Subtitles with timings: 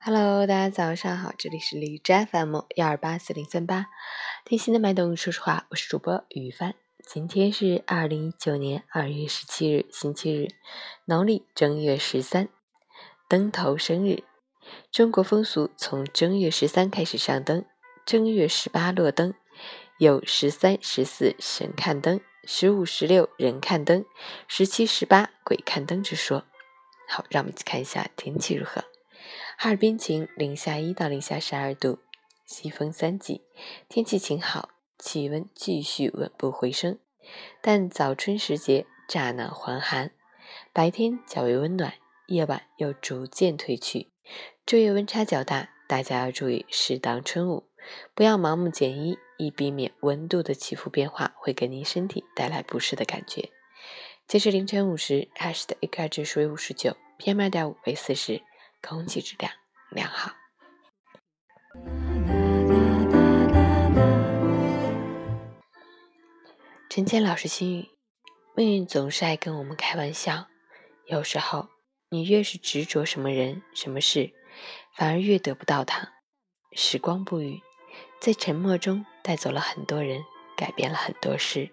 [0.00, 3.86] Hello，大家早上好，这里是荔枝 FM 幺二八四零三八，
[4.44, 6.76] 听心的脉动，说实话，我是主播于帆。
[7.04, 10.48] 今天是二零一九年二月十七日，星期日，
[11.06, 12.48] 农历正月十三，
[13.28, 14.22] 灯头生日。
[14.92, 17.64] 中国风俗从正月十三开始上灯，
[18.06, 19.34] 正月十八落灯，
[19.98, 24.04] 有十三、十四神看灯，十五、十六人看灯，
[24.46, 26.44] 十七、十八鬼看灯之说。
[27.08, 28.84] 好，让我们一起看一下天气如何。
[29.60, 31.98] 哈尔滨晴，零下一到零下十二度，
[32.46, 33.42] 西风三级，
[33.88, 34.68] 天气晴好，
[35.00, 37.00] 气温继续稳步回升。
[37.60, 40.12] 但早春时节乍暖还寒，
[40.72, 41.94] 白天较为温暖，
[42.28, 44.12] 夜晚又逐渐退去。
[44.64, 47.64] 昼夜温差较大，大家要注意适当春捂，
[48.14, 53.50] 不要盲目减衣，以避免温度的起伏变化会给您身体带来不适的感觉。
[54.28, 58.40] 截至凌晨五时，海市的 AQI 指数为五十九，PM 二点五为四十。
[58.80, 59.52] 空气质量
[59.90, 60.32] 良好。
[66.88, 67.90] 陈谦老师心语：
[68.56, 70.48] 命运总是爱跟我们开玩笑，
[71.06, 71.68] 有时候
[72.08, 74.32] 你越是执着什么人、什么事，
[74.96, 76.14] 反而越得不到它。
[76.72, 77.60] 时光不语，
[78.20, 80.24] 在沉默中带走了很多人，
[80.56, 81.70] 改变了很多事，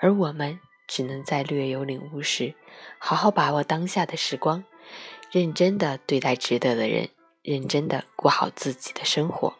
[0.00, 2.54] 而我们只能在略有领悟时，
[2.98, 4.64] 好好把握当下的时光。
[5.32, 7.08] 认真的对待值得的人，
[7.40, 9.54] 认真的过好自己的生活。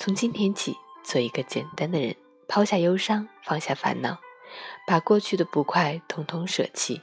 [0.00, 2.16] 从今天起，做一个简单的人，
[2.48, 4.18] 抛下忧伤，放下烦恼，
[4.88, 7.02] 把过去的不快统统舍弃，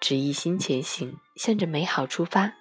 [0.00, 2.54] 只一心前行，向着美好出发。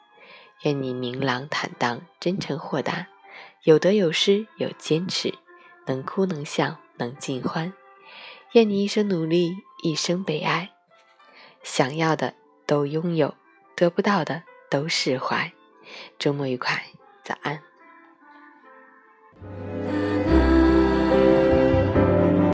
[0.61, 3.07] 愿你明朗坦荡，真诚豁达，
[3.63, 5.33] 有得有失有坚持，
[5.87, 7.73] 能哭能笑能尽欢。
[8.51, 10.69] 愿你一生努力，一生被爱，
[11.63, 12.35] 想要的
[12.67, 13.33] 都拥有，
[13.75, 14.43] 得不到的。
[14.71, 15.51] 都释怀，
[16.17, 16.81] 周末愉快，
[17.25, 17.61] 早安。